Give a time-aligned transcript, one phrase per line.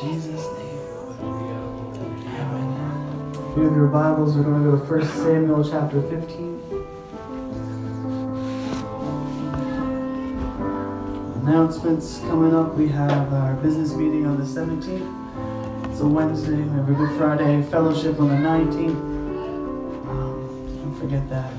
[0.00, 0.78] Jesus' name.
[1.20, 1.60] Amen.
[3.34, 6.86] If you have your Bibles, we're going to go to 1 Samuel chapter 15.
[11.42, 12.76] Announcements coming up.
[12.76, 15.90] We have our business meeting on the 17th.
[15.90, 16.56] It's a Wednesday.
[16.56, 18.96] We have a Good Friday fellowship on the 19th.
[20.08, 21.52] Um, don't forget that.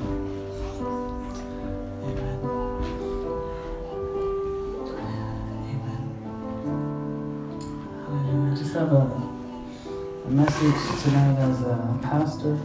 [10.41, 12.58] Message tonight as a pastor.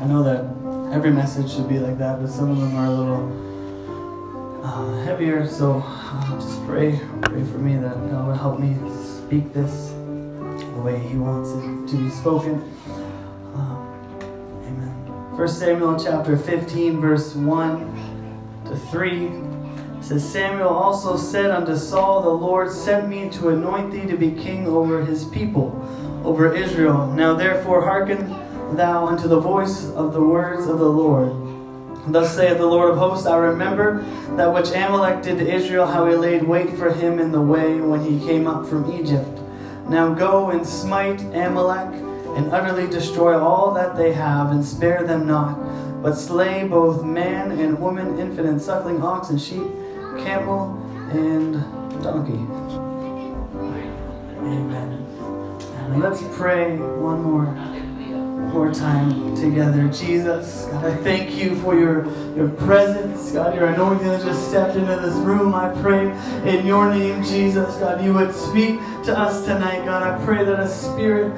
[0.00, 2.90] I know that every message should be like that, but some of them are a
[2.90, 5.48] little uh, heavier.
[5.48, 10.82] So uh, just pray, pray for me that God will help me speak this the
[10.84, 12.56] way He wants it to be spoken.
[13.54, 13.78] Um,
[14.66, 15.36] amen.
[15.38, 19.46] First Samuel chapter 15, verse 1 to 3
[20.06, 24.30] says Samuel also said unto Saul, The Lord sent me to anoint thee to be
[24.30, 25.72] king over his people,
[26.26, 27.06] over Israel.
[27.06, 28.28] Now therefore hearken
[28.76, 31.32] thou unto the voice of the words of the Lord.
[32.08, 34.04] Thus saith the Lord of hosts, I remember
[34.36, 37.80] that which Amalek did to Israel, how he laid wait for him in the way
[37.80, 39.40] when he came up from Egypt.
[39.88, 41.94] Now go and smite Amalek,
[42.36, 45.56] and utterly destroy all that they have, and spare them not,
[46.02, 49.66] but slay both man and woman, infant and suckling, ox and sheep,
[50.18, 50.76] camel
[51.10, 51.54] and
[52.02, 52.44] donkey.
[54.42, 55.05] Amen.
[55.86, 57.46] And let's pray one more
[58.56, 59.86] more time together.
[59.88, 63.32] Jesus, God, I thank you for your, your presence.
[63.32, 65.54] God, your anointing that just stepped into this room.
[65.54, 66.10] I pray
[66.48, 69.84] in your name, Jesus, God, you would speak to us tonight.
[69.84, 71.36] God, I pray that a spirit,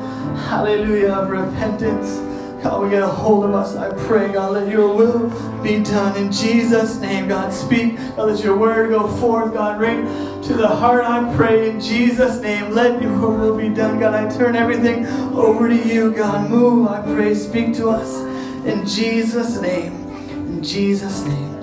[0.48, 2.18] hallelujah, of repentance,
[2.62, 3.76] God, we get a hold of us.
[3.76, 5.28] I pray, God, let your will
[5.62, 7.28] be done in Jesus' name.
[7.28, 7.96] God, speak.
[8.16, 9.54] God, let your word go forth.
[9.54, 10.06] God, ring
[10.42, 11.04] to the heart.
[11.04, 12.72] I pray in Jesus' name.
[12.72, 14.00] Let your will be done.
[14.00, 16.12] God, I turn everything over to you.
[16.12, 16.88] God, move.
[16.88, 17.34] I pray.
[17.34, 18.16] Speak to us
[18.66, 19.92] in Jesus' name.
[20.30, 21.54] In Jesus' name.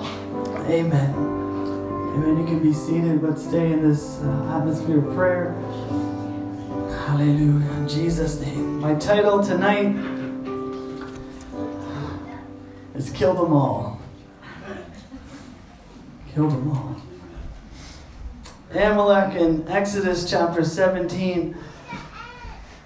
[0.70, 1.14] Amen.
[1.14, 2.38] Amen.
[2.38, 5.54] You can be seated, but stay in this uh, atmosphere of prayer.
[7.06, 7.70] Hallelujah.
[7.74, 8.80] In Jesus' name.
[8.80, 10.15] My title tonight
[12.96, 14.00] is kill them all.
[16.34, 16.96] Kill them all.
[18.72, 21.56] Amalek in Exodus chapter 17,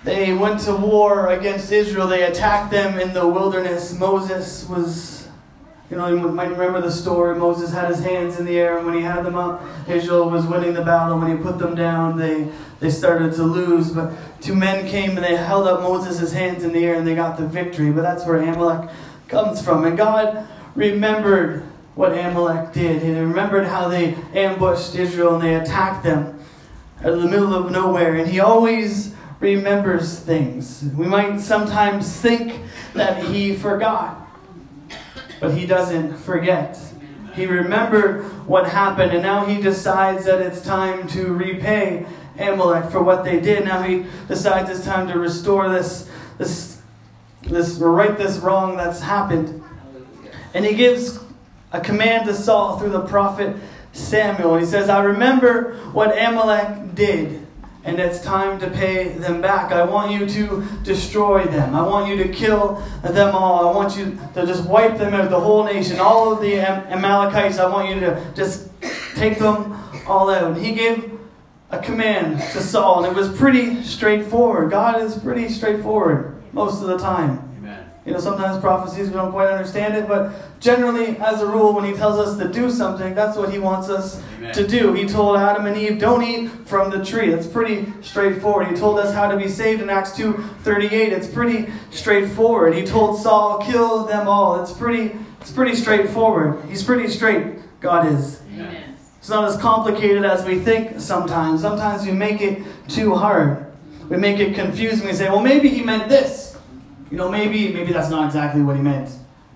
[0.04, 2.08] they went to war against Israel.
[2.08, 3.98] They attacked them in the wilderness.
[3.98, 5.28] Moses was,
[5.90, 7.36] you know, you might remember the story.
[7.36, 10.46] Moses had his hands in the air, and when he had them up, Israel was
[10.46, 11.18] winning the battle.
[11.18, 12.48] When he put them down, they,
[12.80, 13.92] they started to lose.
[13.92, 17.16] But two men came and they held up Moses' hands in the air, and they
[17.16, 17.92] got the victory.
[17.92, 18.90] But that's where Amalek
[19.30, 19.86] comes from.
[19.86, 21.64] And God remembered
[21.96, 23.02] what Amalek did.
[23.02, 26.40] He remembered how they ambushed Israel and they attacked them
[27.02, 28.16] out of the middle of nowhere.
[28.16, 30.84] And He always remembers things.
[30.96, 32.62] We might sometimes think
[32.94, 34.28] that He forgot,
[35.40, 36.78] but He doesn't forget.
[37.34, 42.06] He remembered what happened, and now He decides that it's time to repay
[42.38, 43.66] Amalek for what they did.
[43.66, 46.69] Now He decides it's time to restore this, this,
[47.44, 49.64] this, right this wrong that's happened.
[50.54, 51.20] And He gives
[51.72, 53.56] a command to Saul through the prophet
[53.92, 54.58] Samuel.
[54.58, 57.46] He says, I remember what Amalek did,
[57.84, 59.72] and it's time to pay them back.
[59.72, 61.76] I want you to destroy them.
[61.76, 63.68] I want you to kill them all.
[63.68, 67.58] I want you to just wipe them out, the whole nation, all of the Amalekites.
[67.58, 68.70] I want you to just
[69.16, 69.74] take them
[70.08, 70.52] all out.
[70.52, 71.20] And he gave
[71.72, 74.72] a command to Saul, and it was pretty straightforward.
[74.72, 77.46] God is pretty straightforward most of the time.
[78.06, 81.84] You know, sometimes prophecies we don't quite understand it, but generally, as a rule, when
[81.84, 84.54] he tells us to do something, that's what he wants us Amen.
[84.54, 84.94] to do.
[84.94, 88.68] He told Adam and Eve, "Don't eat from the tree." That's pretty straightforward.
[88.68, 90.34] He told us how to be saved in Acts two
[90.64, 91.14] thirty eight.
[91.14, 92.74] It's pretty straightforward.
[92.74, 95.16] He told Saul, "Kill them all." It's pretty.
[95.42, 96.58] It's pretty straightforward.
[96.68, 97.80] He's pretty straight.
[97.80, 98.42] God is.
[98.56, 98.96] Amen.
[99.20, 101.62] It's not as complicated as we think sometimes.
[101.62, 103.68] Sometimes we make it too hard.
[104.10, 105.08] We make it confusing.
[105.08, 106.58] We say, "Well, maybe he meant this."
[107.12, 109.10] You know, maybe maybe that's not exactly what he meant.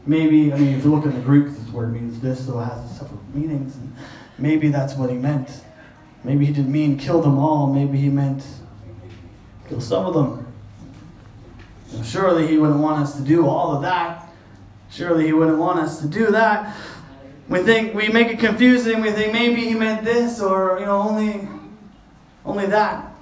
[0.05, 2.65] Maybe, I mean, if you look in the Greek, this word means this, so it
[2.65, 3.75] has several meanings.
[3.75, 3.95] And
[4.37, 5.49] maybe that's what he meant.
[6.23, 7.67] Maybe he didn't mean kill them all.
[7.67, 8.43] Maybe he meant
[9.69, 10.45] kill some of them.
[11.91, 14.27] You know, surely he wouldn't want us to do all of that.
[14.89, 16.75] Surely he wouldn't want us to do that.
[17.47, 19.01] We think we make it confusing.
[19.01, 21.47] We think maybe he meant this, or you know, only,
[22.45, 23.12] only that,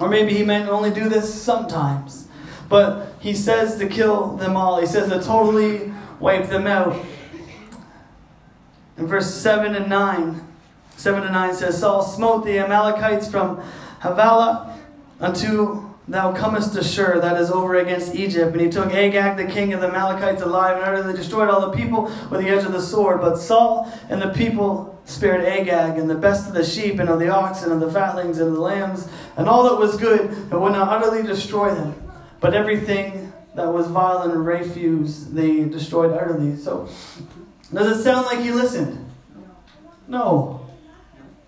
[0.00, 2.26] or maybe he meant only do this sometimes.
[2.68, 4.80] But he says to kill them all.
[4.80, 6.96] He says to totally wipe them out.
[8.96, 10.46] In verse 7 and 9,
[10.96, 13.62] 7 and 9 says, Saul smote the Amalekites from
[14.00, 14.78] Havilah
[15.20, 15.79] unto
[16.10, 18.52] thou comest to Shur, that is over against Egypt.
[18.52, 21.76] And he took Agag, the king of the Amalekites, alive, and utterly destroyed all the
[21.76, 23.20] people with the edge of the sword.
[23.20, 27.20] But Saul and the people spared Agag, and the best of the sheep, and of
[27.20, 30.60] the oxen, and of the fatlings, and the lambs, and all that was good, and
[30.60, 31.94] would not utterly destroy them.
[32.40, 36.56] But everything that was vile and refuse they destroyed utterly.
[36.56, 36.88] So,
[37.72, 39.04] does it sound like he listened?
[40.08, 40.66] No.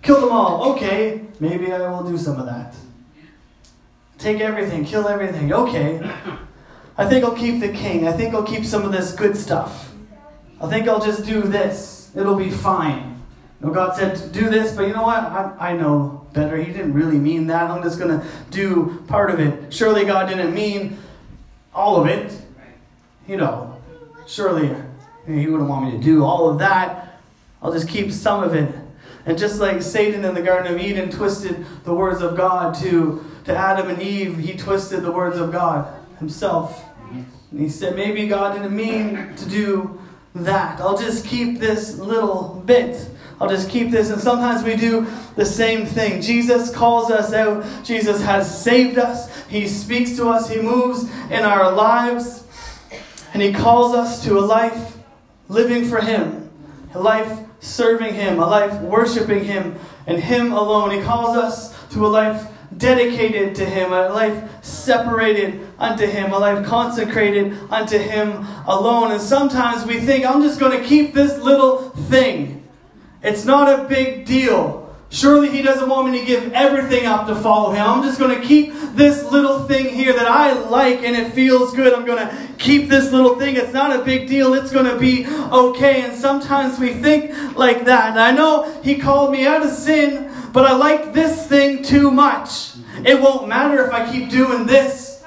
[0.03, 0.73] Kill them all.
[0.73, 2.75] Okay, maybe I will do some of that.
[4.23, 5.53] Take everything, kill everything.
[5.53, 6.01] Okay.
[6.97, 8.07] I think I'll keep the king.
[8.07, 9.93] I think I'll keep some of this good stuff.
[10.61, 12.13] I think I'll just do this.
[12.15, 13.21] It'll be fine.
[13.59, 15.19] Know, God said, do this, but you know what?
[15.19, 16.57] I, I know better.
[16.57, 17.69] He didn't really mean that.
[17.69, 19.75] I'm just going to do part of it.
[19.75, 20.99] Surely God didn't mean
[21.75, 22.33] all of it.
[23.27, 23.77] You know,
[24.29, 24.71] surely
[25.27, 27.21] He wouldn't want me to do all of that.
[27.61, 28.73] I'll just keep some of it.
[29.27, 33.25] And just like Satan in the Garden of Eden twisted the words of God to,
[33.45, 36.85] to Adam and Eve, he twisted the words of God himself.
[37.11, 40.01] And he said, maybe God didn't mean to do
[40.35, 40.81] that.
[40.81, 43.09] I'll just keep this little bit.
[43.41, 44.11] I'll just keep this.
[44.11, 45.07] And sometimes we do
[45.37, 46.23] the same thing.
[46.23, 47.65] Jesus calls us out.
[47.85, 49.45] Jesus has saved us.
[49.49, 50.49] He speaks to us.
[50.49, 52.45] He moves in our lives.
[53.35, 54.97] And He calls us to a life
[55.49, 56.51] living for Him,
[56.95, 59.75] a life serving Him, a life worshiping Him
[60.07, 60.91] and Him alone.
[60.91, 62.47] He calls us to a life
[62.79, 69.13] dedicated to Him, a life separated unto Him, a life consecrated unto Him alone.
[69.13, 72.69] And sometimes we think, I'm just going to keep this little thing.
[73.23, 74.81] It's not a big deal.
[75.11, 77.87] Surely He doesn't want me to give everything up to follow Him.
[77.87, 81.75] I'm just going to keep this little thing here that I like and it feels
[81.75, 81.93] good.
[81.93, 83.57] I'm going to keep this little thing.
[83.57, 84.55] It's not a big deal.
[84.55, 86.03] It's going to be okay.
[86.03, 88.13] And sometimes we think like that.
[88.13, 92.11] And I know He called me out of sin, but I like this thing too
[92.11, 92.75] much.
[93.05, 95.25] It won't matter if I keep doing this.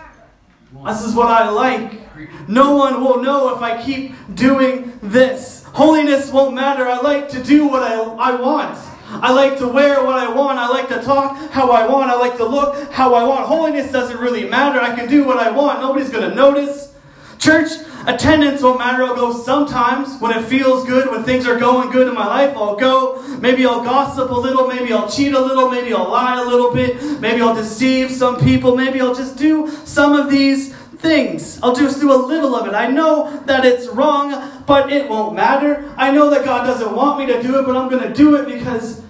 [0.86, 2.02] This is what I like.
[2.48, 5.64] No one will know if I keep doing this.
[5.74, 6.88] Holiness won't matter.
[6.88, 8.78] I like to do what I, I want.
[9.08, 10.58] I like to wear what I want.
[10.60, 12.10] I like to talk how I want.
[12.10, 13.46] I like to look how I want.
[13.46, 14.80] Holiness doesn't really matter.
[14.80, 15.82] I can do what I want.
[15.82, 16.94] Nobody's going to notice.
[17.40, 17.70] Church
[18.08, 19.04] attendance won't matter.
[19.04, 22.56] I'll go sometimes when it feels good, when things are going good in my life.
[22.56, 23.22] I'll go.
[23.40, 24.68] Maybe I'll gossip a little.
[24.68, 25.70] Maybe I'll cheat a little.
[25.70, 27.20] Maybe I'll lie a little bit.
[27.20, 28.76] Maybe I'll deceive some people.
[28.76, 31.60] Maybe I'll just do some of these things.
[31.62, 32.74] I'll just do a little of it.
[32.74, 35.94] I know that it's wrong, but it won't matter.
[35.98, 38.36] I know that God doesn't want me to do it, but I'm going to do
[38.36, 39.02] it because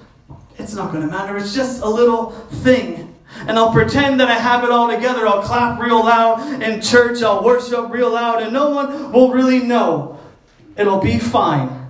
[0.57, 1.38] it's not going to matter.
[1.38, 3.15] It's just a little thing.
[3.48, 5.28] And I'll pretend that I have it all together.
[5.28, 7.22] I'll clap real loud in church.
[7.22, 10.20] I'll worship real loud, and no one will really know.
[10.78, 11.86] It'll be fine.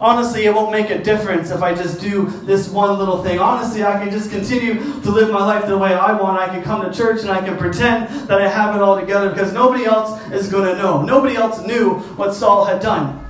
[0.00, 3.38] Honestly, it won't make a difference if I just do this one little thing.
[3.38, 6.40] Honestly, I can just continue to live my life the way I want.
[6.40, 9.28] I can come to church and I can pretend that I have it all together
[9.28, 11.02] because nobody else is going to know.
[11.02, 13.22] Nobody else knew what Saul had done.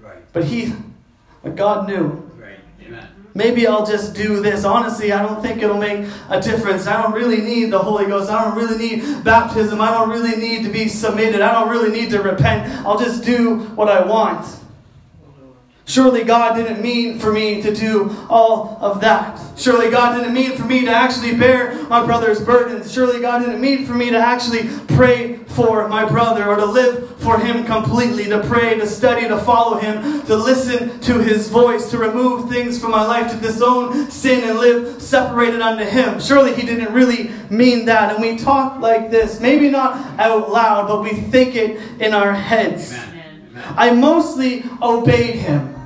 [0.00, 0.18] Right.
[0.32, 0.74] But he,
[1.42, 2.30] but God knew.
[3.34, 4.64] Maybe I'll just do this.
[4.64, 6.86] Honestly, I don't think it'll make a difference.
[6.86, 8.30] I don't really need the Holy Ghost.
[8.30, 9.80] I don't really need baptism.
[9.80, 11.40] I don't really need to be submitted.
[11.40, 12.70] I don't really need to repent.
[12.86, 14.61] I'll just do what I want.
[15.92, 19.38] Surely God didn't mean for me to do all of that.
[19.58, 22.90] Surely God didn't mean for me to actually bear my brother's burdens.
[22.90, 27.14] Surely God didn't mean for me to actually pray for my brother or to live
[27.18, 31.90] for him completely, to pray, to study, to follow him, to listen to his voice,
[31.90, 36.18] to remove things from my life, to disown sin and live separated unto him.
[36.18, 38.14] Surely he didn't really mean that.
[38.14, 42.32] And we talk like this, maybe not out loud, but we think it in our
[42.32, 42.94] heads.
[42.94, 43.62] Amen.
[43.76, 45.81] I mostly obeyed him.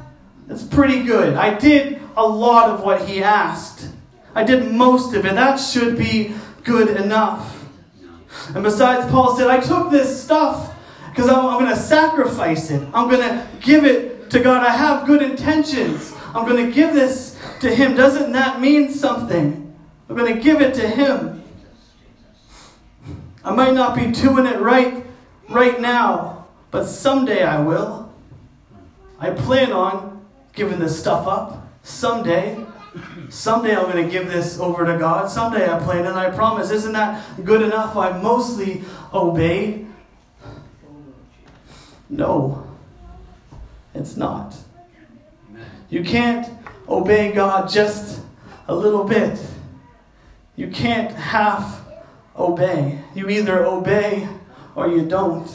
[0.46, 1.34] That's pretty good.
[1.34, 3.88] I did a lot of what he asked.
[4.34, 5.34] I did most of it.
[5.34, 6.34] That should be
[6.64, 7.64] good enough.
[8.54, 10.74] And besides, Paul said, I took this stuff
[11.10, 12.86] because I'm, I'm going to sacrifice it.
[12.94, 14.62] I'm going to give it to God.
[14.62, 16.12] I have good intentions.
[16.34, 17.96] I'm going to give this to Him.
[17.96, 19.74] Doesn't that mean something?
[20.08, 21.42] I'm going to give it to Him.
[23.42, 25.04] I might not be doing it right
[25.48, 28.12] right now, but someday I will.
[29.18, 30.15] I plan on
[30.56, 31.68] giving this stuff up.
[31.84, 32.64] Someday.
[33.28, 35.30] Someday I'm going to give this over to God.
[35.30, 36.70] Someday I plan and I promise.
[36.70, 37.94] Isn't that good enough?
[37.94, 38.82] I mostly
[39.12, 39.86] obeyed.
[42.08, 42.66] No,
[43.94, 44.56] it's not.
[45.90, 46.48] You can't
[46.88, 48.20] obey God just
[48.66, 49.38] a little bit.
[50.56, 51.84] You can't half
[52.36, 53.00] obey.
[53.14, 54.28] You either obey
[54.74, 55.50] or you don't.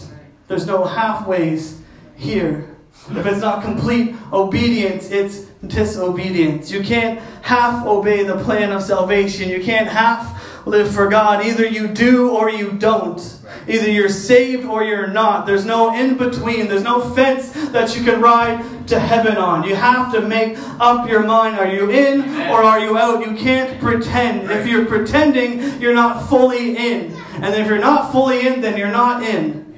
[0.48, 1.79] There's no halfways
[2.15, 2.70] here.
[3.10, 6.71] If it's not complete obedience, it's disobedience.
[6.71, 9.50] You can't half obey the plan of salvation.
[9.50, 11.45] You can't half live for God.
[11.45, 13.19] Either you do or you don't.
[13.67, 15.45] Either you're saved or you're not.
[15.45, 16.67] There's no in between.
[16.67, 19.63] There's no fence that you can ride to heaven on.
[19.63, 21.57] You have to make up your mind.
[21.57, 23.25] Are you in or are you out?
[23.25, 24.50] You can't pretend.
[24.51, 27.13] If you're pretending, you're not fully in.
[27.33, 29.70] And if you're not fully in, then you're not in.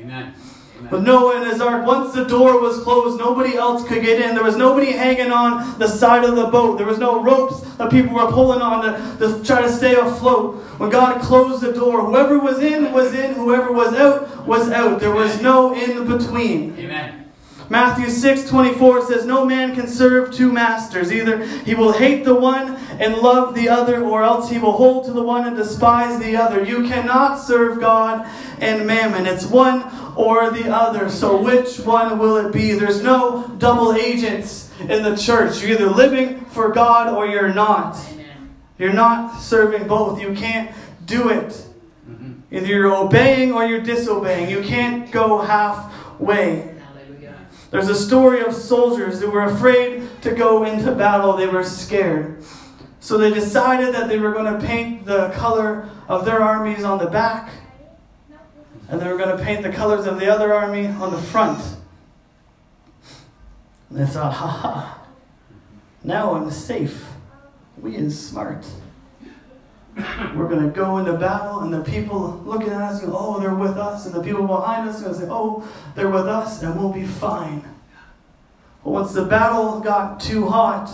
[0.93, 4.35] But Noah and his ark, once the door was closed, nobody else could get in.
[4.35, 6.77] There was nobody hanging on the side of the boat.
[6.77, 10.57] There was no ropes that people were pulling on to, to try to stay afloat.
[10.77, 14.99] When God closed the door, whoever was in was in, whoever was out was out.
[14.99, 16.77] There was no in between.
[16.77, 17.22] Amen.
[17.69, 21.11] Matthew 6 24 says, No man can serve two masters.
[21.11, 25.05] Either he will hate the one and love the other, or else he will hold
[25.05, 26.63] to the one and despise the other.
[26.63, 28.27] You cannot serve God
[28.59, 29.25] and mammon.
[29.25, 29.83] It's one
[30.15, 31.09] or the other.
[31.09, 32.73] So which one will it be?
[32.73, 35.61] There's no double agents in the church.
[35.61, 37.97] You're either living for God or you're not.
[38.77, 40.19] You're not serving both.
[40.19, 40.71] You can't
[41.05, 41.49] do it.
[42.09, 42.33] Mm-hmm.
[42.51, 44.49] Either you're obeying or you're disobeying.
[44.49, 46.72] You can't go halfway.
[47.73, 52.43] There's a story of soldiers who were afraid to go into battle, they were scared.
[52.99, 56.99] So they decided that they were going to paint the color of their armies on
[56.99, 57.49] the back,
[58.89, 61.63] and they were going to paint the colors of the other army on the front.
[63.89, 65.07] And they thought, ha ha,
[66.03, 67.09] now I'm safe.
[67.81, 68.67] We is smart.
[70.35, 73.53] We're going to go into battle, and the people looking at us go, oh, they're
[73.53, 74.05] with us.
[74.05, 76.91] And the people behind us are going to say, oh, they're with us, and we'll
[76.91, 77.63] be fine.
[78.83, 80.91] But once the battle got too hot,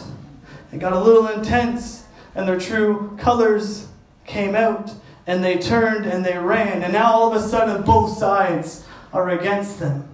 [0.71, 3.87] it got a little intense, and their true colors
[4.25, 4.91] came out,
[5.25, 6.83] and they turned and they ran.
[6.83, 10.07] And now all of a sudden, both sides are against them.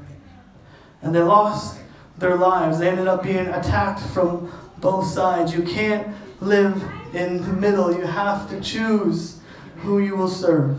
[1.01, 1.80] And they lost
[2.18, 2.80] their lives.
[2.80, 5.54] They ended up being attacked from both sides.
[5.54, 6.08] You can't
[6.39, 6.84] live
[7.16, 7.96] in the middle.
[7.96, 9.40] You have to choose
[9.78, 10.78] who you will serve.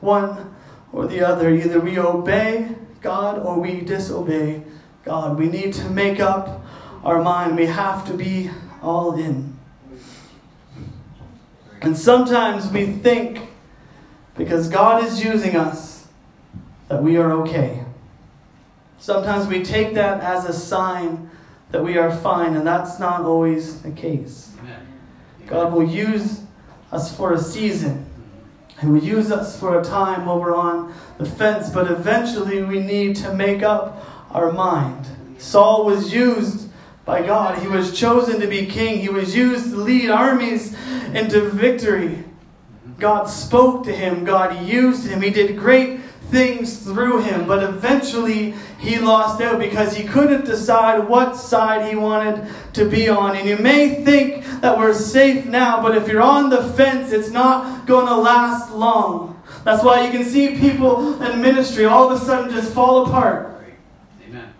[0.00, 0.54] One
[0.92, 1.54] or the other.
[1.54, 4.62] Either we obey God or we disobey
[5.04, 5.38] God.
[5.38, 6.64] We need to make up
[7.04, 7.56] our mind.
[7.56, 8.50] We have to be
[8.82, 9.56] all in.
[11.80, 13.48] And sometimes we think
[14.36, 16.06] because God is using us
[16.88, 17.84] that we are okay.
[18.98, 21.28] Sometimes we take that as a sign
[21.72, 24.51] that we are fine, and that's not always the case.
[25.46, 26.42] God will use
[26.90, 28.06] us for a season.
[28.80, 32.80] He will use us for a time while we're on the fence, but eventually we
[32.80, 35.06] need to make up our mind.
[35.38, 36.68] Saul was used
[37.04, 37.58] by God.
[37.58, 39.00] He was chosen to be king.
[39.00, 40.74] He was used to lead armies
[41.14, 42.24] into victory.
[42.98, 44.24] God spoke to him.
[44.24, 45.22] God used him.
[45.22, 46.00] He did great
[46.32, 51.94] things through him, but eventually he lost out because he couldn't decide what side he
[51.94, 53.36] wanted to be on.
[53.36, 57.30] And you may think that we're safe now, but if you're on the fence, it's
[57.30, 59.40] not going to last long.
[59.62, 63.62] That's why you can see people in ministry all of a sudden just fall apart.
[64.26, 64.52] Amen.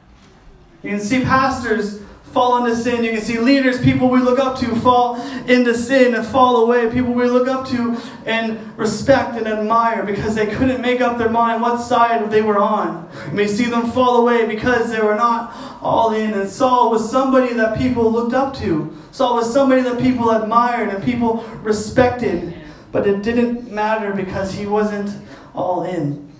[0.82, 2.01] You can see pastors
[2.32, 3.04] fall into sin.
[3.04, 6.90] You can see leaders, people we look up to, fall into sin and fall away.
[6.90, 11.28] People we look up to and respect and admire because they couldn't make up their
[11.28, 13.08] mind what side they were on.
[13.28, 16.32] You may see them fall away because they were not all in.
[16.32, 18.96] And Saul was somebody that people looked up to.
[19.10, 22.54] Saul was somebody that people admired and people respected.
[22.92, 25.14] But it didn't matter because he wasn't
[25.54, 26.30] all in.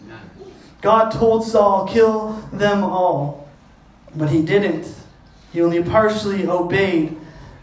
[0.81, 3.49] God told Saul, kill them all.
[4.17, 5.02] But he didn't.
[5.53, 7.17] He only partially obeyed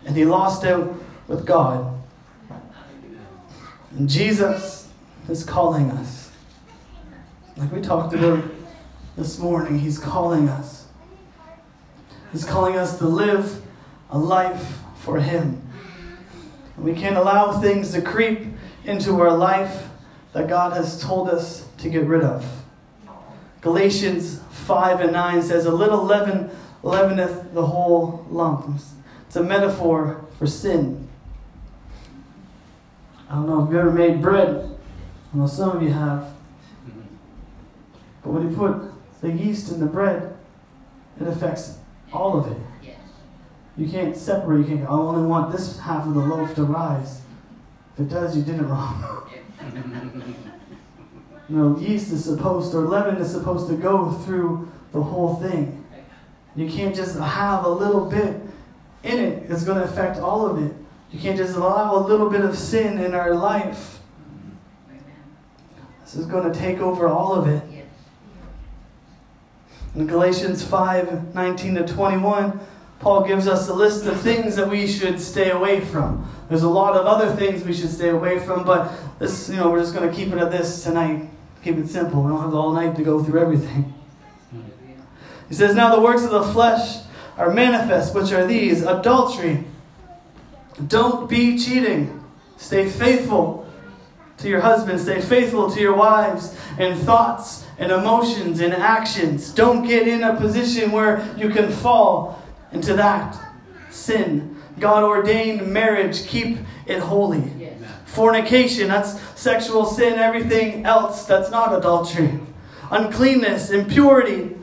[0.06, 0.94] and he lost out
[1.28, 2.00] with God.
[3.92, 4.90] And Jesus
[5.28, 6.32] is calling us.
[7.58, 8.44] Like we talked about
[9.18, 10.86] this morning, He's calling us.
[12.32, 13.62] He's calling us to live
[14.10, 15.62] a life for Him.
[16.78, 18.48] And we can't allow things to creep
[18.86, 19.90] into our life
[20.34, 22.46] that God has told us to get rid of.
[23.62, 26.50] Galatians 5 and 9 says, A little leaven
[26.84, 28.80] leaveneth the whole lump.
[29.28, 31.08] It's a metaphor for sin.
[33.30, 34.78] I don't know if you've ever made bread.
[35.34, 36.34] I know some of you have.
[38.24, 40.36] But when you put the yeast in the bread,
[41.22, 41.78] it affects
[42.12, 42.58] all of it.
[43.78, 44.68] You can't separate.
[44.68, 47.22] You can't, I only want this half of the loaf to rise.
[47.94, 49.30] If it does, you did it wrong.
[51.50, 55.79] you know, yeast is supposed, or leaven is supposed to go through the whole thing.
[56.56, 58.42] You can't just have a little bit
[59.04, 60.74] in it, it's going to affect all of it.
[61.12, 64.00] You can't just allow a little bit of sin in our life.
[66.04, 67.64] This is going to take over all of it.
[69.96, 72.60] In Galatians 5 19 to 21,
[73.00, 76.30] Paul gives us a list of things that we should stay away from.
[76.50, 79.72] There's a lot of other things we should stay away from, but this, you know,
[79.72, 81.30] we're just going to keep it at this tonight.
[81.64, 82.22] Keep it simple.
[82.22, 83.94] We don't have all night to go through everything.
[85.50, 87.00] He says, Now the works of the flesh
[87.38, 89.66] are manifest, which are these adultery.
[90.88, 92.24] Don't be cheating.
[92.58, 93.68] Stay faithful
[94.38, 95.00] to your husband.
[95.00, 99.52] Stay faithful to your wives in thoughts and emotions and actions.
[99.52, 102.42] Don't get in a position where you can fall
[102.72, 103.38] into that
[103.90, 104.56] sin.
[104.80, 107.52] God ordained marriage, keep it holy.
[107.58, 107.82] Yes.
[108.06, 110.20] Fornication, that's sexual sin.
[110.20, 112.40] Everything else, that's not adultery.
[112.92, 114.56] Uncleanness, impurity,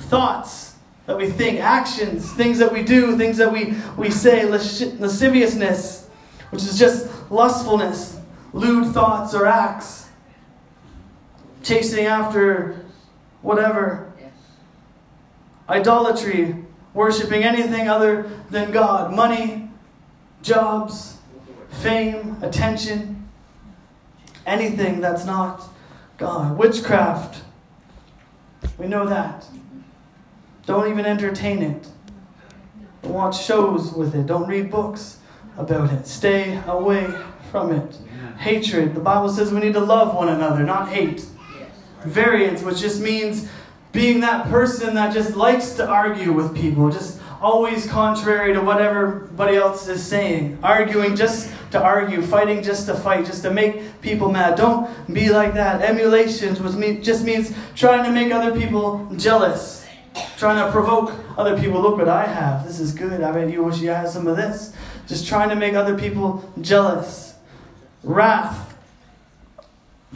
[0.00, 0.74] thoughts
[1.06, 6.08] that we think, actions, things that we do, things that we, we say, lasciviousness,
[6.50, 8.18] which is just lustfulness,
[8.52, 10.08] lewd thoughts or acts,
[11.62, 12.84] chasing after
[13.42, 14.12] whatever,
[15.68, 16.56] idolatry,
[16.94, 19.70] worshiping anything other than God, money,
[20.42, 21.16] jobs,
[21.82, 23.28] fame, attention,
[24.46, 25.62] anything that's not
[26.18, 27.42] God, witchcraft.
[28.78, 29.44] We know that.
[30.70, 31.88] Don't even entertain it.
[33.02, 34.26] Don't watch shows with it.
[34.26, 35.18] Don't read books
[35.58, 36.06] about it.
[36.06, 37.12] Stay away
[37.50, 37.98] from it.
[38.06, 38.36] Yeah.
[38.36, 38.94] Hatred.
[38.94, 41.24] The Bible says we need to love one another, not hate.
[41.58, 41.70] Yes.
[42.04, 43.48] Variance, which just means
[43.90, 48.80] being that person that just likes to argue with people, just always contrary to what
[48.80, 54.00] everybody else is saying, arguing just to argue, fighting just to fight, just to make
[54.02, 54.56] people mad.
[54.56, 55.82] Don't be like that.
[55.82, 59.79] Emulations, which just means trying to make other people jealous,
[60.36, 61.80] trying to provoke other people.
[61.80, 62.66] Look what I have.
[62.66, 63.22] This is good.
[63.22, 64.74] I bet you wish you had some of this.
[65.06, 67.34] Just trying to make other people jealous.
[68.02, 68.76] Wrath.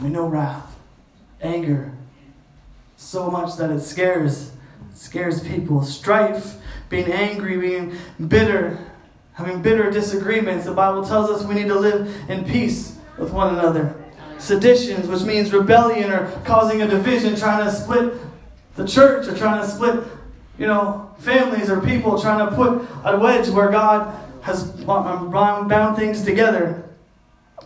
[0.01, 0.75] We know wrath.
[1.41, 1.91] Anger.
[2.97, 4.51] So much that it scares.
[4.91, 5.83] It scares people.
[5.83, 6.55] Strife.
[6.89, 7.97] Being angry, being
[8.27, 8.77] bitter,
[9.33, 10.65] having bitter disagreements.
[10.65, 13.95] The Bible tells us we need to live in peace with one another.
[14.37, 18.13] Seditions, which means rebellion or causing a division, trying to split
[18.75, 20.03] the church are trying to split,
[20.57, 25.97] you know, families or people, trying to put a wedge where God has um, bound
[25.97, 26.83] things together.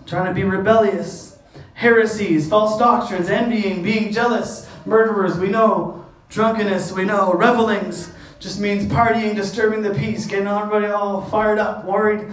[0.05, 1.37] Trying to be rebellious,
[1.73, 8.85] heresies, false doctrines, envying, being jealous, murderers, we know, drunkenness, we know, revelings just means
[8.85, 12.31] partying, disturbing the peace, getting everybody all fired up, worried,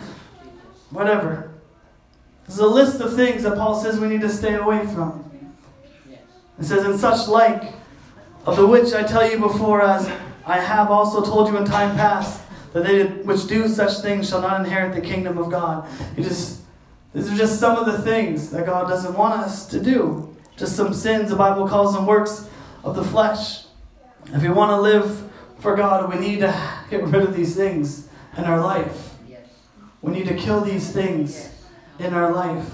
[0.91, 1.51] whatever.
[2.47, 5.25] There's a list of things that Paul says we need to stay away from.
[6.59, 7.75] It says, in such like,
[8.47, 10.11] of the which I tell you before, as
[10.47, 14.41] I have also told you in time past, that they which do such things shall
[14.41, 15.89] not inherit the kingdom of God.
[16.15, 16.63] He just
[17.13, 20.37] these are just some of the things that God doesn't want us to do.
[20.59, 22.47] Just some sins, the Bible calls them works
[22.85, 23.65] of the flesh.
[24.35, 28.09] If we want to live for God, we need to get rid of these things
[28.37, 29.15] in our life.
[30.03, 31.49] We need to kill these things
[31.99, 32.69] in our life.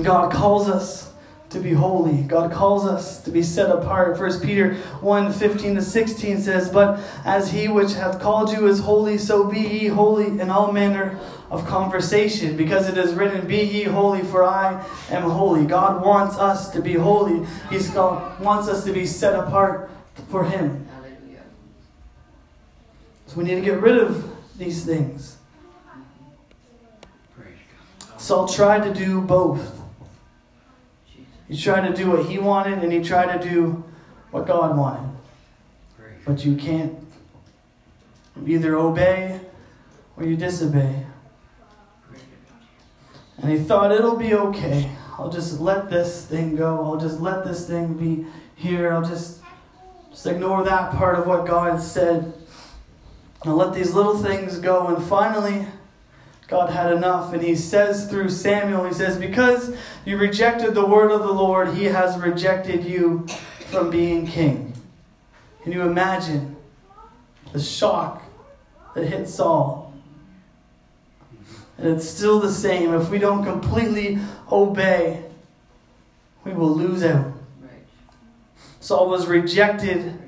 [0.00, 1.11] God calls us
[1.52, 2.22] to be holy.
[2.22, 4.18] God calls us to be set apart.
[4.18, 8.80] 1 Peter 1 15 to 16 says, But as he which hath called you is
[8.80, 11.18] holy, so be ye holy in all manner
[11.50, 15.66] of conversation, because it is written, Be ye holy, for I am holy.
[15.66, 17.46] God wants us to be holy.
[17.70, 19.90] He wants us to be set apart
[20.28, 20.88] for Him.
[23.26, 25.38] So we need to get rid of these things.
[28.18, 29.81] Saul tried to do both.
[31.48, 33.84] He tried to do what he wanted, and he tried to do
[34.30, 35.08] what God wanted.
[36.24, 36.98] But you can't
[38.46, 39.40] either obey
[40.16, 41.06] or you disobey.
[43.38, 44.90] And he thought, it'll be okay.
[45.18, 46.84] I'll just let this thing go.
[46.84, 48.92] I'll just let this thing be here.
[48.92, 49.40] I'll just,
[50.10, 52.32] just ignore that part of what God said.
[53.44, 54.94] I'll let these little things go.
[54.94, 55.66] And finally,
[56.52, 57.32] God had enough.
[57.32, 61.72] And he says through Samuel, he says, Because you rejected the word of the Lord,
[61.72, 63.26] he has rejected you
[63.70, 64.74] from being king.
[65.62, 66.56] Can you imagine
[67.54, 68.22] the shock
[68.94, 69.94] that hit Saul?
[71.78, 72.92] And it's still the same.
[72.92, 74.18] If we don't completely
[74.50, 75.24] obey,
[76.44, 77.32] we will lose out.
[78.78, 80.18] Saul was rejected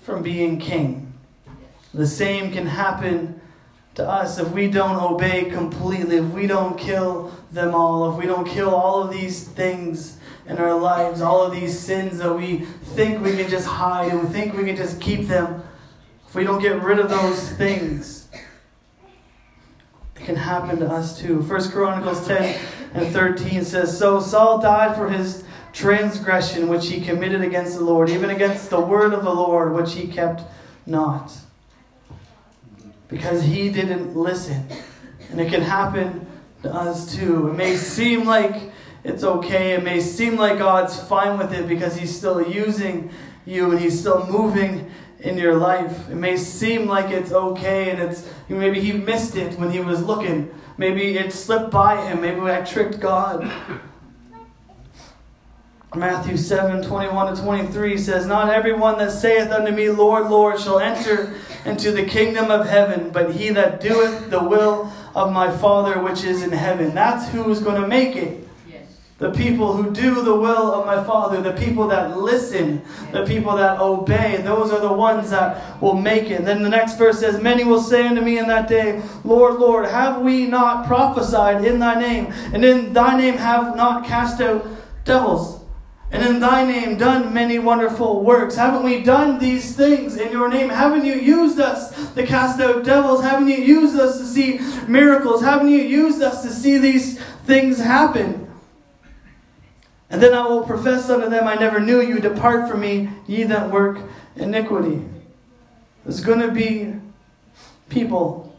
[0.00, 1.12] from being king.
[1.92, 3.42] The same can happen
[3.96, 8.26] to us if we don't obey completely, if we don't kill them all, if we
[8.26, 12.58] don't kill all of these things in our lives, all of these sins that we
[12.94, 15.62] think we can just hide and we think we can just keep them,
[16.28, 18.28] if we don't get rid of those things,
[20.14, 21.42] it can happen to us too.
[21.42, 22.60] First Chronicles 10
[22.92, 28.10] and 13 says, So Saul died for his transgression which he committed against the Lord,
[28.10, 30.42] even against the word of the Lord which he kept
[30.84, 31.32] not.
[33.16, 34.66] Because he didn't listen.
[35.30, 36.26] And it can happen
[36.62, 37.48] to us too.
[37.48, 38.70] It may seem like
[39.04, 39.72] it's okay.
[39.72, 43.10] It may seem like oh, God's fine with it because he's still using
[43.46, 46.10] you and he's still moving in your life.
[46.10, 50.02] It may seem like it's okay and it's maybe he missed it when he was
[50.02, 50.52] looking.
[50.76, 52.20] Maybe it slipped by him.
[52.20, 53.50] Maybe I tricked God.
[55.96, 60.78] Matthew 7 21 to 23 says, Not everyone that saith unto me, Lord, Lord, shall
[60.78, 66.00] enter into the kingdom of heaven, but he that doeth the will of my Father
[66.02, 66.94] which is in heaven.
[66.94, 68.46] That's who's going to make it.
[69.18, 72.82] The people who do the will of my Father, the people that listen,
[73.12, 76.44] the people that obey, those are the ones that will make it.
[76.44, 79.86] Then the next verse says, Many will say unto me in that day, Lord, Lord,
[79.86, 82.26] have we not prophesied in thy name?
[82.52, 84.66] And in thy name have not cast out
[85.04, 85.65] devils?
[86.10, 88.54] And in thy name done many wonderful works.
[88.54, 90.68] Haven't we done these things in your name?
[90.68, 93.22] Haven't you used us to cast out devils?
[93.22, 95.42] Haven't you used us to see miracles?
[95.42, 98.48] Haven't you used us to see these things happen?
[100.08, 102.20] And then I will profess unto them, I never knew you.
[102.20, 103.98] Depart from me, ye that work
[104.36, 105.04] iniquity.
[106.04, 106.94] There's going to be
[107.88, 108.56] people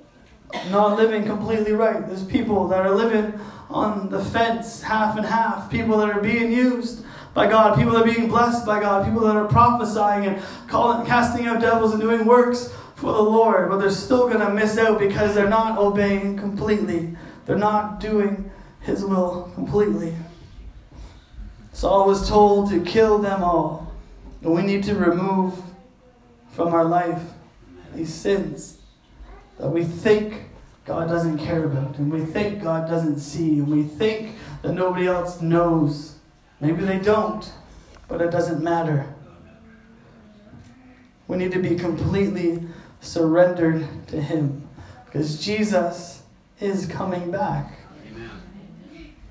[0.69, 2.05] not living completely right.
[2.05, 5.71] There's people that are living on the fence, half and half.
[5.71, 7.05] People that are being used
[7.37, 11.05] by God, people that are being blessed by God, people that are prophesying and calling,
[11.05, 14.75] casting out devils and doing works for the Lord, but they're still going to miss
[14.79, 17.15] out because they're not obeying completely.
[17.45, 18.49] They're not doing
[18.81, 20.15] His will completely.
[21.73, 23.93] Saul was told to kill them all,
[24.41, 25.53] and we need to remove
[26.53, 27.21] from our life
[27.93, 28.79] these sins
[29.59, 30.45] that we think
[30.85, 35.05] God doesn't care about, and we think God doesn't see, and we think that nobody
[35.05, 36.16] else knows.
[36.59, 37.51] Maybe they don't,
[38.07, 39.13] but it doesn't matter.
[41.27, 42.67] We need to be completely
[43.01, 44.67] surrendered to Him
[45.05, 46.23] because Jesus
[46.59, 47.73] is coming back.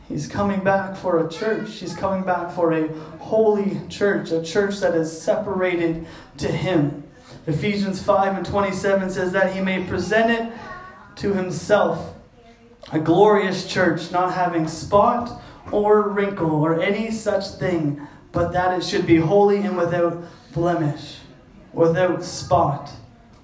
[0.09, 1.75] He's coming back for a church.
[1.79, 6.07] He's coming back for a holy church, a church that is separated
[6.39, 7.03] to Him.
[7.49, 10.53] Ephesians 5 and 27 says that He may present it
[11.17, 12.15] to Himself,
[12.93, 18.85] a glorious church, not having spot or wrinkle or any such thing, but that it
[18.85, 21.19] should be holy and without blemish,
[21.73, 22.91] without spot,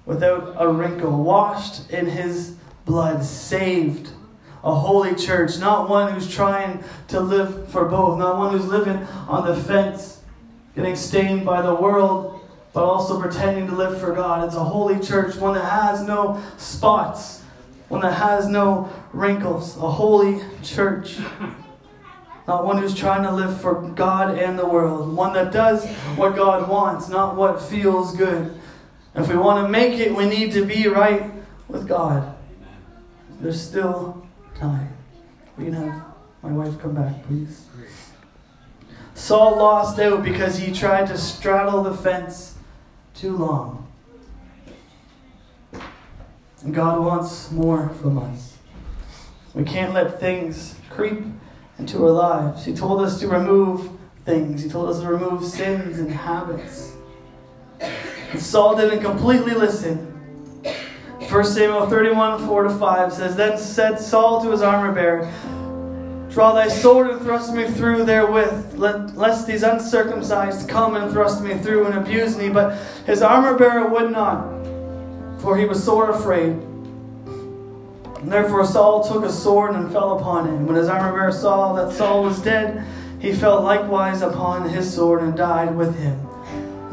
[0.05, 2.55] without a wrinkle, washed in his
[2.85, 4.11] blood, saved.
[4.63, 8.95] A holy church, not one who's trying to live for both, not one who's living
[9.27, 10.21] on the fence,
[10.73, 12.39] getting stained by the world,
[12.71, 14.47] but also pretending to live for God.
[14.47, 17.41] It's a holy church, one that has no spots,
[17.89, 21.17] one that has no wrinkles, a holy church.
[22.47, 25.15] Not one who's trying to live for God and the world.
[25.15, 28.53] One that does what God wants, not what feels good.
[29.15, 31.31] If we want to make it, we need to be right
[31.67, 32.35] with God.
[33.39, 34.93] There's still time.
[35.57, 36.03] We can have
[36.41, 37.67] my wife come back, please.
[39.15, 42.55] Saul lost out because he tried to straddle the fence
[43.13, 43.87] too long.
[46.63, 48.57] And God wants more from us.
[49.53, 51.23] We can't let things creep
[51.83, 52.63] into our lives.
[52.63, 53.89] He told us to remove
[54.23, 56.93] things, He told us to remove sins and habits.
[57.81, 60.09] And Saul didn't completely listen.
[61.29, 65.29] 1 Samuel 31 4 to 5 says, Then said Saul to his armor bearer,
[66.31, 71.55] Draw thy sword and thrust me through therewith, lest these uncircumcised come and thrust me
[71.55, 72.49] through and abuse me.
[72.49, 76.59] But his armor bearer would not, for he was sore afraid.
[78.23, 80.65] And therefore Saul took a sword and fell upon him.
[80.65, 82.85] When his armor bearer saw that Saul was dead,
[83.19, 86.25] he fell likewise upon his sword and died with him.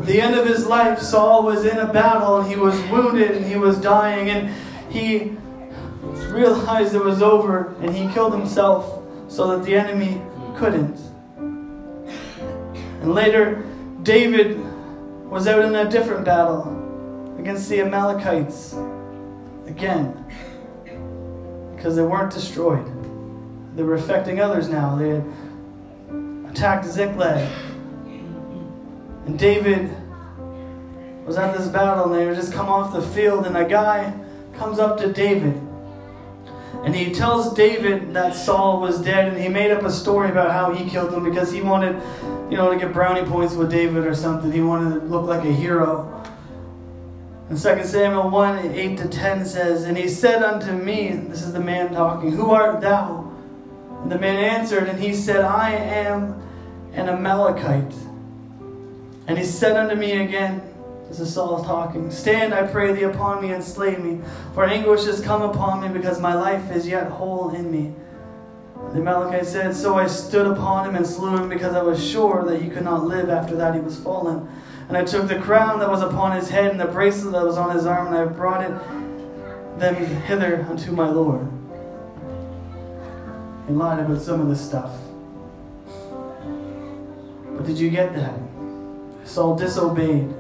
[0.01, 3.31] At the end of his life, Saul was in a battle and he was wounded
[3.31, 4.53] and he was dying and
[4.93, 5.37] he
[6.33, 10.21] realized it was over and he killed himself so that the enemy
[10.57, 10.99] couldn't.
[11.37, 13.65] And later,
[14.03, 14.59] David
[15.27, 18.75] was out in a different battle against the Amalekites
[19.69, 20.20] again
[21.81, 22.85] because they weren't destroyed.
[23.75, 24.97] They were affecting others now.
[24.97, 25.25] They had
[26.51, 27.51] attacked Ziklag.
[29.25, 29.91] And David
[31.25, 34.13] was at this battle and they were just come off the field and a guy
[34.59, 35.59] comes up to David.
[36.85, 40.51] And he tells David that Saul was dead and he made up a story about
[40.51, 41.95] how he killed him because he wanted,
[42.51, 44.53] you know, to get brownie points with David or something.
[44.53, 46.23] He wanted to look like a hero.
[47.51, 51.53] And 2 Samuel 1 8 to 10 says, And he said unto me, This is
[51.53, 53.29] the man talking, Who art thou?
[54.03, 56.41] And the man answered, and he said, I am
[56.93, 57.93] an Amalekite.
[59.27, 60.63] And he said unto me again,
[61.09, 62.13] This is Saul talking.
[62.13, 64.21] Stand, I pray thee, upon me and slay me,
[64.55, 67.93] for anguish has come upon me because my life is yet whole in me.
[68.77, 72.01] And the Amalekite said, So I stood upon him and slew him because I was
[72.01, 74.49] sure that he could not live after that he was fallen.
[74.91, 77.57] And I took the crown that was upon his head and the bracelet that was
[77.57, 78.73] on his arm, and I brought it
[79.79, 81.49] them hither unto my Lord.
[83.69, 84.91] He lied about some of this stuff.
[87.57, 88.35] But did you get that?
[89.25, 90.35] Saul disobeyed.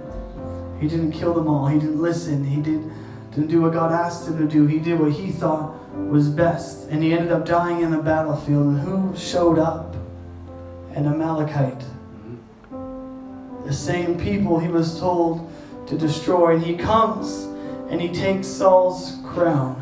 [0.81, 1.69] He didn't kill them all.
[1.69, 2.43] He didn't listen.
[2.43, 2.91] He did,
[3.31, 4.67] didn't do what God asked him to do.
[4.67, 6.89] He did what he thought was best.
[6.89, 8.67] And he ended up dying in the battlefield.
[8.67, 9.95] And who showed up?
[10.97, 11.85] An Amalekite.
[13.71, 15.49] The same people he was told
[15.87, 16.57] to destroy.
[16.57, 17.45] And he comes
[17.89, 19.77] and he takes Saul's crown.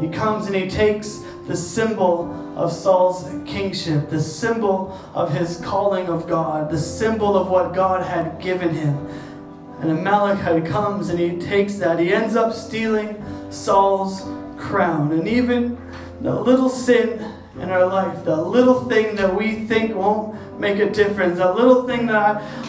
[0.00, 6.06] He comes and he takes the symbol of Saul's kingship, the symbol of his calling
[6.06, 9.08] of God, the symbol of what God had given him.
[9.80, 11.98] And Amalekite comes and he takes that.
[11.98, 13.20] He ends up stealing
[13.50, 14.20] Saul's
[14.56, 15.10] crown.
[15.10, 15.76] And even
[16.20, 20.90] the little sin in our life, the little thing that we think won't make a
[20.90, 22.16] difference, that little thing that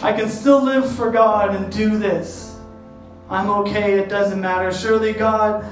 [0.02, 2.56] I, I can still live for God and do this.
[3.28, 4.72] I'm okay, it doesn't matter.
[4.72, 5.62] Surely God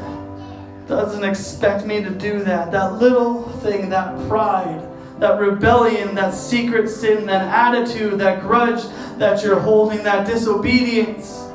[0.86, 2.70] doesn't expect me to do that.
[2.72, 4.86] That little thing, that pride,
[5.18, 8.84] that rebellion, that secret sin, that attitude, that grudge
[9.18, 11.46] that you're holding, that disobedience.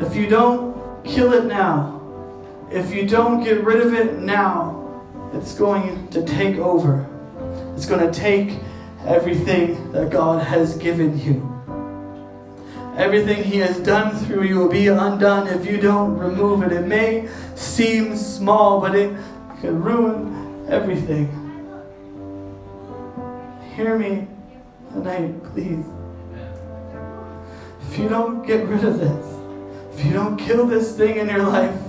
[0.00, 2.00] If you don't kill it now,
[2.70, 5.00] if you don't get rid of it now,
[5.32, 7.08] it's going to take over.
[7.82, 8.60] It's going to take
[9.04, 11.42] everything that God has given you.
[12.96, 16.70] Everything He has done through you will be undone if you don't remove it.
[16.70, 19.12] It may seem small, but it
[19.60, 21.26] can ruin everything.
[23.74, 24.28] Hear me
[24.92, 25.84] tonight, please.
[27.90, 31.42] If you don't get rid of this, if you don't kill this thing in your
[31.42, 31.82] life,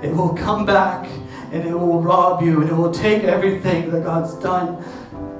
[0.00, 1.08] it will come back
[1.50, 4.84] and it will rob you and it will take everything that God's done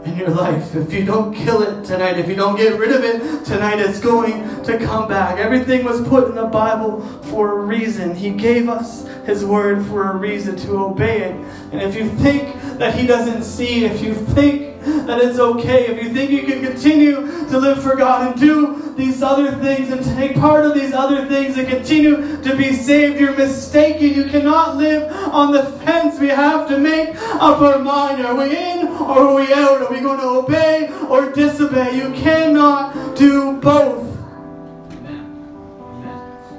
[0.04, 0.74] in your life.
[0.74, 4.00] If you don't kill it tonight, if you don't get rid of it tonight, it's
[4.00, 5.38] going to come back.
[5.38, 8.14] Everything was put in the Bible for a reason.
[8.14, 11.34] He gave us His word for a reason to obey it.
[11.72, 14.73] And if you think that He doesn't see, if you think
[15.06, 18.94] that it's okay, if you think you can continue to live for God and do
[18.96, 23.20] these other things and take part of these other things and continue to be saved,
[23.20, 24.14] you're mistaken.
[24.14, 26.18] You cannot live on the fence.
[26.20, 28.24] We have to make up our mind.
[28.24, 29.82] Are we in or are we out?
[29.82, 31.96] Are we going to obey or disobey?
[31.96, 34.10] You cannot do both.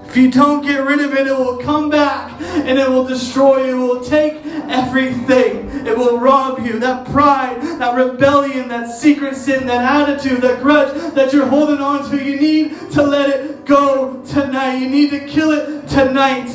[0.07, 3.65] If you don't get rid of it, it will come back and it will destroy
[3.65, 3.83] you.
[3.83, 5.69] It will take everything.
[5.85, 6.79] It will rob you.
[6.79, 12.09] That pride, that rebellion, that secret sin, that attitude, that grudge that you're holding on
[12.09, 14.77] to, you need to let it go tonight.
[14.77, 16.49] You need to kill it tonight.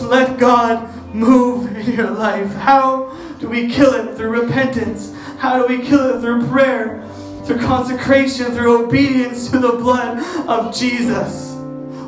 [0.00, 2.52] Let God move in your life.
[2.54, 4.16] How do we kill it?
[4.16, 5.14] Through repentance.
[5.38, 6.20] How do we kill it?
[6.20, 7.06] Through prayer,
[7.44, 11.54] through consecration, through obedience to the blood of Jesus.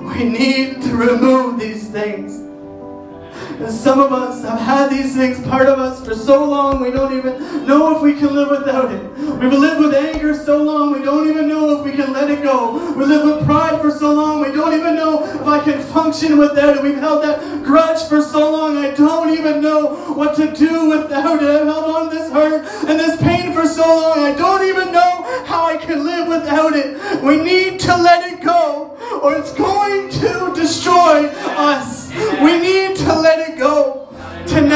[0.02, 2.51] We need to remove these things.
[3.62, 6.90] And some of us have had these things part of us for so long we
[6.90, 9.08] don't even know if we can live without it.
[9.38, 12.42] We've lived with anger so long we don't even know if we can let it
[12.42, 12.92] go.
[12.96, 16.38] We live with pride for so long we don't even know if I can function
[16.38, 16.82] without it.
[16.82, 21.40] We've held that grudge for so long I don't even know what to do without
[21.40, 21.48] it.
[21.48, 24.92] I've held on to this hurt and this pain for so long I don't even
[24.92, 27.22] know how I can live without it.
[27.22, 29.71] We need to let it go or it's going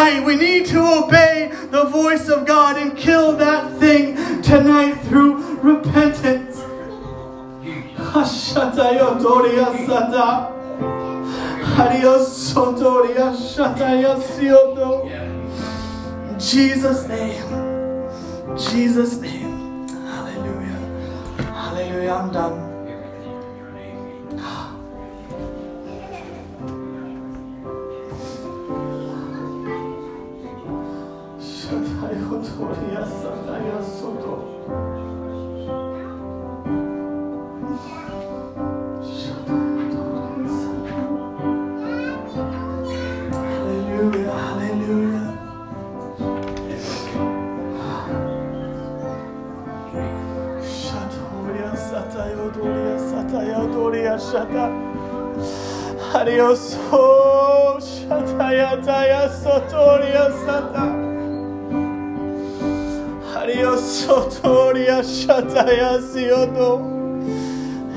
[0.06, 0.26] tonight.
[0.26, 6.60] We need to obey the voice of God and kill that thing tonight through repentance.
[16.38, 18.56] Jesus' name.
[18.56, 19.88] Jesus' name.
[19.88, 21.44] Hallelujah.
[21.52, 22.12] Hallelujah.
[22.12, 22.65] I'm done.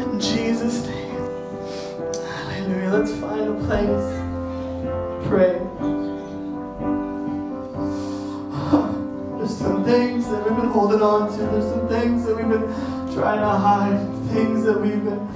[0.02, 1.16] In Jesus' name.
[2.44, 2.90] Hallelujah.
[2.92, 4.08] Let's find a place.
[5.30, 5.56] Pray.
[9.38, 11.38] There's some things that we've been holding on to.
[11.38, 12.68] There's some things that we've been
[13.20, 14.00] trying to hide.
[14.34, 15.28] Things that we've been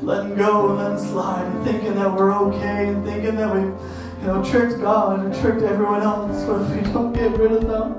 [0.00, 4.26] letting go and letting slide and thinking that we're okay and thinking that we, you
[4.26, 6.44] know, tricked God and tricked everyone else.
[6.44, 7.92] But if we don't get rid of them,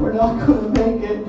[0.00, 1.20] we're not going to make it.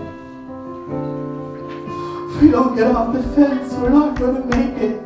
[2.30, 5.02] If we don't get off the fence, we're not going to make it.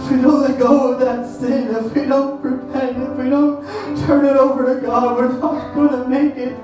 [0.00, 3.64] If we don't let go of that sin, if we don't repent, if we don't
[4.04, 6.58] turn it over to God, we're not going to make it.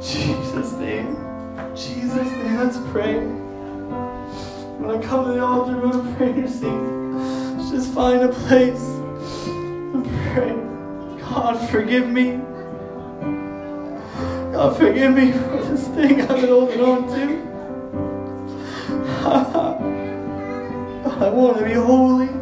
[0.00, 1.16] Jesus' name.
[1.74, 2.56] Jesus' name.
[2.56, 3.18] Let's pray.
[4.78, 6.80] When I come to the altar, we're going to pray your seat.
[7.70, 8.84] Just find a place
[9.46, 10.54] and pray.
[11.20, 12.40] God, forgive me.
[14.52, 17.42] God, forgive me for this thing I've been holding on to.
[21.24, 22.41] I want to be holy.